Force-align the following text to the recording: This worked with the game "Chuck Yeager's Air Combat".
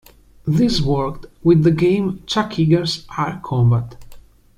This 0.47 0.81
worked 0.81 1.27
with 1.43 1.61
the 1.63 1.69
game 1.69 2.23
"Chuck 2.25 2.53
Yeager's 2.53 3.05
Air 3.19 3.39
Combat". 3.43 4.03